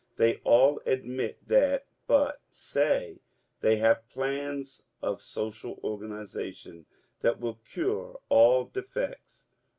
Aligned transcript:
They 0.15 0.37
all 0.43 0.81
admit 0.87 1.47
that, 1.47 1.85
but 2.07 2.41
say 2.49 3.19
they 3.59 3.75
have 3.75 4.09
plans 4.09 4.81
of 4.99 5.21
social 5.21 5.79
organization 5.83 6.87
that 7.21 7.39
will 7.39 7.59
cure 7.71 8.19
all 8.27 8.65
de 8.65 8.81
fects. 8.81 9.45